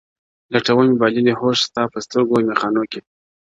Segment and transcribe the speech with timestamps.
[0.53, 2.99] لټوم بایللی هوښ مي ستا په سترګو میخانو کي,